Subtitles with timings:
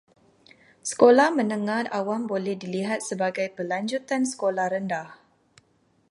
[0.89, 5.09] Sekolah menengah awam boleh dilihat sebagai pelanjutan sekolah rendah.